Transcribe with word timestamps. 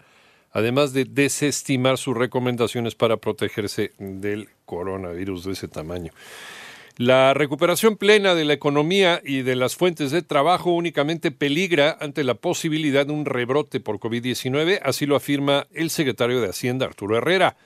además 0.52 0.92
de 0.92 1.04
desestimar 1.04 1.98
sus 1.98 2.16
recomendaciones 2.16 2.94
para 2.94 3.16
protegerse 3.18 3.92
del 3.98 4.48
coronavirus 4.64 5.44
de 5.44 5.52
ese 5.52 5.68
tamaño. 5.68 6.12
La 6.96 7.34
recuperación 7.34 7.96
plena 7.96 8.36
de 8.36 8.44
la 8.44 8.52
economía 8.52 9.20
y 9.24 9.42
de 9.42 9.56
las 9.56 9.74
fuentes 9.74 10.12
de 10.12 10.22
trabajo 10.22 10.70
únicamente 10.70 11.32
peligra 11.32 11.96
ante 12.00 12.22
la 12.22 12.34
posibilidad 12.34 13.04
de 13.04 13.12
un 13.12 13.24
rebrote 13.24 13.80
por 13.80 13.98
COVID-19, 13.98 14.78
así 14.80 15.04
lo 15.04 15.16
afirma 15.16 15.66
el 15.72 15.90
secretario 15.90 16.40
de 16.40 16.50
Hacienda, 16.50 16.86
Arturo 16.86 17.16
Herrera. 17.16 17.56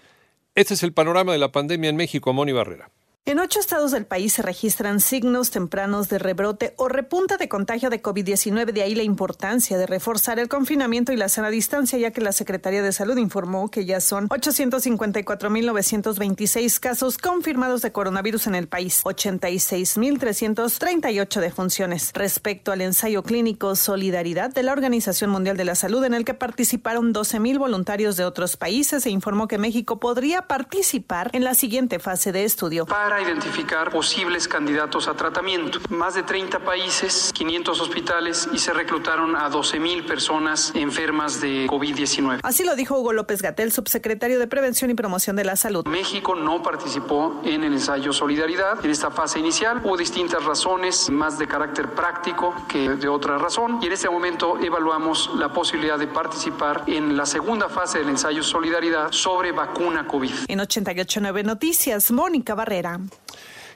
Este 0.55 0.73
es 0.73 0.83
el 0.83 0.95
panorama 0.95 1.33
de 1.33 1.39
la 1.39 1.53
pandemia 1.53 1.91
en 1.91 1.97
México, 1.97 2.33
Moni 2.33 2.53
Barrera. 2.53 2.91
En 3.29 3.39
ocho 3.41 3.61
estados 3.61 3.91
del 3.91 4.07
país 4.07 4.33
se 4.33 4.41
registran 4.41 5.01
signos 5.01 5.51
tempranos 5.51 6.09
de 6.09 6.19
rebrote 6.19 6.73
o 6.79 6.89
repunta 6.89 7.37
de 7.37 7.47
contagio 7.47 7.91
de 7.91 8.01
COVID-19, 8.01 8.73
de 8.73 8.81
ahí 8.81 8.95
la 8.95 9.03
importancia 9.03 9.77
de 9.77 9.87
reforzar 9.87 10.39
el 10.39 10.48
confinamiento 10.48 11.12
y 11.12 11.19
la 11.19 11.29
sana 11.29 11.51
distancia, 11.51 11.98
ya 11.98 12.11
que 12.11 12.23
la 12.23 12.33
Secretaría 12.33 12.83
de 12.83 12.91
Salud 12.91 13.19
informó 13.19 13.70
que 13.70 13.85
ya 13.85 14.01
son 14.01 14.31
854.926 14.31 16.81
casos 16.81 17.19
confirmados 17.19 17.83
de 17.83 17.93
coronavirus 17.93 18.47
en 18.47 18.55
el 18.55 18.67
país, 18.67 19.03
86.338 19.05 21.41
defunciones. 21.41 22.13
Respecto 22.15 22.73
al 22.73 22.81
ensayo 22.81 23.23
clínico 23.25 23.77
Solidaridad 23.77 24.55
de 24.55 24.63
la 24.63 24.73
Organización 24.73 25.29
Mundial 25.29 25.59
de 25.59 25.67
la 25.67 25.75
Salud, 25.75 26.03
en 26.05 26.15
el 26.15 26.25
que 26.25 26.33
participaron 26.33 27.13
12.000 27.13 27.59
voluntarios 27.59 28.17
de 28.17 28.25
otros 28.25 28.57
países, 28.57 29.03
se 29.03 29.11
informó 29.11 29.48
que 29.48 29.59
México 29.59 30.01
podría 30.01 30.47
participar 30.47 31.29
en 31.35 31.45
la 31.45 31.53
siguiente 31.53 31.98
fase 31.98 32.33
de 32.33 32.45
estudio. 32.45 32.87
Identificar 33.20 33.91
posibles 33.91 34.48
candidatos 34.48 35.08
a 35.08 35.14
tratamiento. 35.14 35.79
Más 35.89 36.14
de 36.14 36.23
30 36.23 36.61
países, 36.61 37.33
500 37.34 37.80
hospitales 37.80 38.48
y 38.52 38.58
se 38.58 38.73
reclutaron 38.73 39.36
a 39.36 39.51
12.000 39.51 40.06
personas 40.06 40.73
enfermas 40.74 41.40
de 41.40 41.67
COVID-19. 41.67 42.40
Así 42.42 42.64
lo 42.64 42.77
dijo 42.77 42.98
Hugo 42.98 43.12
López 43.12 43.42
Gatel, 43.42 43.73
subsecretario 43.73 44.39
de 44.39 44.46
Prevención 44.46 44.90
y 44.90 44.95
Promoción 44.95 45.36
de 45.36 45.45
la 45.45 45.57
Salud. 45.57 45.86
México 45.86 46.34
no 46.34 46.62
participó 46.62 47.40
en 47.45 47.64
el 47.64 47.73
ensayo 47.73 48.12
Solidaridad 48.12 48.84
en 48.84 48.90
esta 48.90 49.11
fase 49.11 49.39
inicial. 49.39 49.80
Hubo 49.84 49.96
distintas 49.96 50.45
razones, 50.45 51.11
más 51.11 51.39
de 51.39 51.46
carácter 51.46 51.90
práctico 51.90 52.55
que 52.68 52.89
de 52.90 53.08
otra 53.08 53.39
razón. 53.39 53.78
Y 53.83 53.86
en 53.86 53.92
este 53.92 54.08
momento 54.08 54.58
evaluamos 54.58 55.30
la 55.36 55.52
posibilidad 55.52 55.98
de 55.98 56.07
participar 56.07 56.84
en 56.86 57.17
la 57.17 57.27
segunda 57.27 57.68
fase 57.68 57.98
del 57.98 58.08
ensayo 58.08 58.42
Solidaridad 58.42 59.12
sobre 59.12 59.52
vacuna 59.52 60.07
COVID. 60.07 60.33
En 60.48 60.61
889 60.61 61.42
Noticias, 61.42 62.11
Mónica 62.11 62.55
Barrera. 62.55 63.01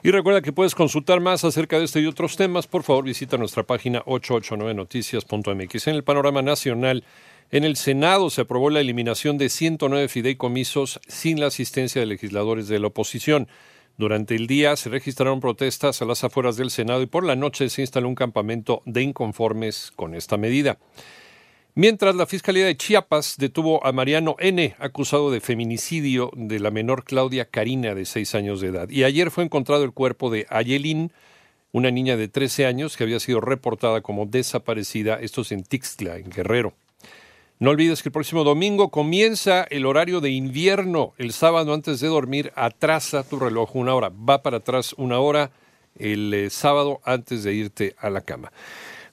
Y 0.05 0.11
recuerda 0.11 0.41
que 0.41 0.51
puedes 0.51 0.75
consultar 0.75 1.21
más 1.21 1.45
acerca 1.45 1.79
de 1.79 1.85
este 1.85 2.01
y 2.01 2.07
otros 2.07 2.35
temas. 2.35 2.67
Por 2.67 2.83
favor, 2.83 3.05
visita 3.05 3.37
nuestra 3.37 3.63
página 3.63 4.03
889noticias.mx. 4.03 5.87
En 5.87 5.95
el 5.95 6.03
panorama 6.03 6.41
nacional, 6.41 7.05
en 7.51 7.63
el 7.63 7.77
Senado 7.77 8.29
se 8.29 8.41
aprobó 8.41 8.69
la 8.69 8.81
eliminación 8.81 9.37
de 9.37 9.47
109 9.47 10.09
fideicomisos 10.09 10.99
sin 11.07 11.39
la 11.39 11.47
asistencia 11.47 12.01
de 12.01 12.07
legisladores 12.07 12.67
de 12.67 12.79
la 12.79 12.87
oposición. 12.87 13.47
Durante 13.97 14.35
el 14.35 14.45
día 14.45 14.75
se 14.75 14.89
registraron 14.89 15.39
protestas 15.39 16.01
a 16.01 16.05
las 16.05 16.25
afueras 16.25 16.57
del 16.57 16.69
Senado 16.69 17.01
y 17.01 17.05
por 17.05 17.23
la 17.23 17.37
noche 17.37 17.69
se 17.69 17.79
instaló 17.79 18.09
un 18.09 18.15
campamento 18.15 18.81
de 18.85 19.03
inconformes 19.03 19.93
con 19.95 20.15
esta 20.15 20.35
medida. 20.35 20.79
Mientras 21.75 22.13
la 22.13 22.27
Fiscalía 22.27 22.67
de 22.67 22.77
Chiapas 22.77 23.37
detuvo 23.39 23.83
a 23.83 23.91
Mariano 23.91 24.35
N., 24.37 24.75
acusado 24.77 25.31
de 25.31 25.41
feminicidio 25.41 26.29
de 26.35 26.59
la 26.59 26.69
menor 26.69 27.03
Claudia 27.03 27.45
Karina, 27.45 27.95
de 27.95 28.05
seis 28.05 28.35
años 28.35 28.61
de 28.61 28.67
edad. 28.67 28.89
Y 28.91 29.05
ayer 29.05 29.31
fue 29.31 29.43
encontrado 29.43 29.83
el 29.83 29.91
cuerpo 29.91 30.29
de 30.29 30.45
Ayelin, 30.51 31.11
una 31.71 31.89
niña 31.89 32.15
de 32.15 32.27
13 32.27 32.67
años 32.67 32.95
que 32.95 33.05
había 33.05 33.19
sido 33.19 33.41
reportada 33.41 34.01
como 34.01 34.27
desaparecida, 34.27 35.15
esto 35.19 35.41
es 35.41 35.51
en 35.51 35.63
Tixtla, 35.63 36.17
en 36.17 36.29
Guerrero. 36.29 36.73
No 37.57 37.71
olvides 37.71 38.03
que 38.03 38.09
el 38.09 38.13
próximo 38.13 38.43
domingo 38.43 38.89
comienza 38.89 39.63
el 39.63 39.87
horario 39.87 40.21
de 40.21 40.29
invierno. 40.29 41.13
El 41.17 41.33
sábado 41.33 41.73
antes 41.73 41.99
de 42.01 42.07
dormir, 42.07 42.51
atrasa 42.55 43.23
tu 43.23 43.39
reloj 43.39 43.75
una 43.75 43.95
hora. 43.95 44.09
Va 44.09 44.43
para 44.43 44.57
atrás 44.57 44.93
una 44.95 45.17
hora 45.17 45.49
el 45.97 46.31
eh, 46.35 46.49
sábado 46.51 47.01
antes 47.03 47.43
de 47.43 47.55
irte 47.55 47.95
a 47.97 48.11
la 48.11 48.21
cama 48.21 48.51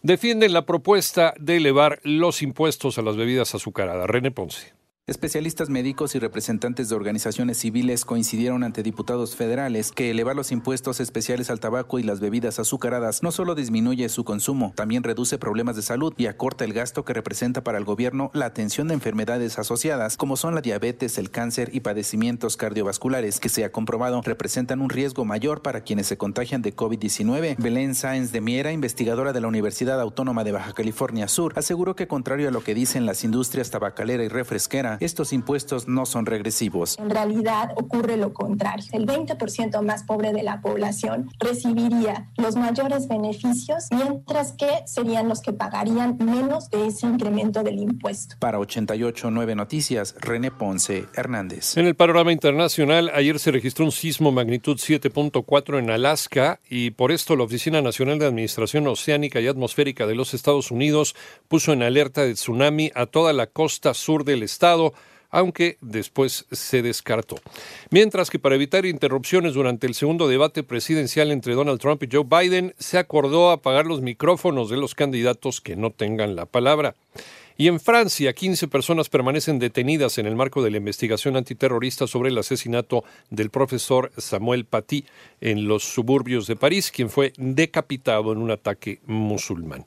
defienden 0.03 0.53
la 0.53 0.66
propuesta 0.66 1.34
de 1.38 1.56
elevar 1.56 2.00
los 2.03 2.43
impuestos 2.43 2.99
a 2.99 3.03
las 3.03 3.16
bebidas 3.16 3.55
azucaradas. 3.55 4.09
René 4.09 4.31
Ponce. 4.31 4.79
Especialistas 5.11 5.71
médicos 5.71 6.15
y 6.15 6.21
representantes 6.21 6.88
de 6.88 6.94
organizaciones 6.94 7.59
civiles 7.59 8.05
coincidieron 8.05 8.62
ante 8.62 8.84
diputados 8.84 9.34
federales 9.34 9.91
que 9.91 10.09
elevar 10.12 10.37
los 10.37 10.53
impuestos 10.53 11.00
especiales 11.00 11.50
al 11.50 11.59
tabaco 11.59 11.99
y 11.99 12.05
las 12.05 12.21
bebidas 12.21 12.61
azucaradas 12.61 13.21
no 13.25 13.33
solo 13.33 13.56
disminuye 13.56 14.09
su 14.09 14.22
consumo, 14.22 14.72
también 14.77 15.03
reduce 15.03 15.37
problemas 15.37 15.75
de 15.75 15.83
salud 15.83 16.15
y 16.16 16.27
acorta 16.27 16.65
el 16.65 16.75
gasto 16.75 17.05
que 17.05 17.12
representa 17.12 17.65
para 17.65 17.78
el 17.78 17.84
gobierno 17.84 18.31
la 18.34 18.47
atención 18.47 18.87
de 18.87 18.94
enfermedades 18.94 19.59
asociadas 19.59 20.16
como 20.16 20.37
son 20.37 20.55
la 20.55 20.61
diabetes, 20.61 21.19
el 21.19 21.32
cáncer 21.32 21.71
y 21.72 21.81
padecimientos 21.81 22.56
cardiovasculares 22.56 23.41
que 23.41 23.49
se 23.49 23.65
ha 23.65 23.72
comprobado 23.72 24.22
representan 24.22 24.81
un 24.81 24.91
riesgo 24.91 25.25
mayor 25.25 25.61
para 25.61 25.81
quienes 25.81 26.06
se 26.06 26.19
contagian 26.19 26.62
de 26.62 26.77
COVID-19. 26.77 27.56
Belén 27.59 27.97
Sáenz 27.97 28.31
de 28.31 28.43
Miera, 28.43 28.71
investigadora 28.71 29.32
de 29.32 29.41
la 29.41 29.49
Universidad 29.49 30.00
Autónoma 30.00 30.44
de 30.44 30.53
Baja 30.53 30.72
California 30.72 31.27
Sur, 31.27 31.55
aseguró 31.56 31.97
que 31.97 32.06
contrario 32.06 32.47
a 32.47 32.53
lo 32.53 32.62
que 32.62 32.75
dicen 32.75 33.06
las 33.06 33.25
industrias 33.25 33.71
tabacalera 33.71 34.22
y 34.22 34.28
refresquera, 34.28 34.89
estos 35.00 35.32
impuestos 35.32 35.88
no 35.88 36.06
son 36.06 36.26
regresivos. 36.26 36.98
En 36.98 37.10
realidad 37.10 37.72
ocurre 37.76 38.16
lo 38.16 38.32
contrario. 38.32 38.86
El 38.92 39.06
20% 39.06 39.82
más 39.82 40.04
pobre 40.04 40.32
de 40.32 40.42
la 40.42 40.60
población 40.60 41.30
recibiría 41.38 42.28
los 42.36 42.56
mayores 42.56 43.08
beneficios, 43.08 43.84
mientras 43.90 44.52
que 44.52 44.68
serían 44.86 45.28
los 45.28 45.40
que 45.40 45.52
pagarían 45.52 46.16
menos 46.18 46.70
de 46.70 46.86
ese 46.86 47.06
incremento 47.06 47.62
del 47.62 47.78
impuesto. 47.78 48.36
Para 48.38 48.58
889 48.58 49.54
Noticias, 49.54 50.14
René 50.20 50.50
Ponce 50.50 51.06
Hernández. 51.14 51.76
En 51.76 51.86
el 51.86 51.94
panorama 51.94 52.32
internacional, 52.32 53.10
ayer 53.14 53.38
se 53.38 53.50
registró 53.50 53.84
un 53.84 53.93
sismo 53.93 54.32
magnitud 54.32 54.76
7.4 54.76 55.78
en 55.78 55.90
Alaska 55.90 56.60
y 56.69 56.90
por 56.90 57.12
esto 57.12 57.36
la 57.36 57.44
Oficina 57.44 57.82
Nacional 57.82 58.19
de 58.19 58.26
Administración 58.26 58.86
Oceánica 58.86 59.40
y 59.40 59.46
Atmosférica 59.46 60.06
de 60.06 60.14
los 60.14 60.34
Estados 60.34 60.70
Unidos 60.70 61.14
puso 61.48 61.72
en 61.72 61.82
alerta 61.82 62.22
de 62.22 62.34
tsunami 62.34 62.90
a 62.94 63.06
toda 63.06 63.32
la 63.32 63.46
costa 63.46 63.94
sur 63.94 64.25
del 64.25 64.43
estado 64.43 64.80
aunque 65.31 65.77
después 65.81 66.47
se 66.50 66.82
descartó. 66.82 67.37
Mientras 67.91 68.31
que 68.31 68.38
para 68.38 68.56
evitar 68.56 68.85
interrupciones 68.85 69.55
durante 69.55 69.87
el 69.87 69.94
segundo 69.94 70.29
debate 70.29 70.62
presidencial 70.62 71.31
entre 71.31 71.55
Donald 71.55 71.81
Trump 71.81 72.03
y 72.03 72.09
Joe 72.11 72.25
Biden, 72.25 72.75
se 72.79 72.99
acordó 72.99 73.50
apagar 73.50 73.87
los 73.87 74.00
micrófonos 74.00 74.71
de 74.71 74.77
los 74.77 74.94
candidatos 74.94 75.61
que 75.61 75.77
no 75.77 75.91
tengan 75.91 76.37
la 76.37 76.47
palabra. 76.47 76.94
Y 77.61 77.69
en 77.69 77.79
Francia, 77.79 78.32
15 78.32 78.69
personas 78.69 79.11
permanecen 79.11 79.59
detenidas 79.59 80.17
en 80.17 80.25
el 80.25 80.35
marco 80.35 80.62
de 80.62 80.71
la 80.71 80.79
investigación 80.79 81.37
antiterrorista 81.37 82.06
sobre 82.06 82.31
el 82.31 82.38
asesinato 82.38 83.05
del 83.29 83.50
profesor 83.50 84.12
Samuel 84.17 84.65
Paty 84.65 85.05
en 85.43 85.69
los 85.69 85.85
suburbios 85.85 86.47
de 86.47 86.56
París, 86.56 86.91
quien 86.91 87.11
fue 87.11 87.35
decapitado 87.37 88.32
en 88.32 88.38
un 88.38 88.50
ataque 88.50 89.00
musulmán. 89.05 89.85